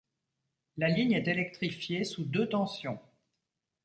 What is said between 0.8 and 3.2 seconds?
ligne est électrifiée sous deux tensions.